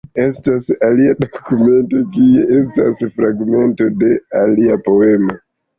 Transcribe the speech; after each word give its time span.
Estas 0.21 0.69
alia 0.87 1.11
dokumento, 1.19 2.01
kie 2.17 2.49
estas 2.63 3.07
fragmento 3.19 3.93
de 4.03 4.15
lia 4.57 4.85
poemo. 4.91 5.43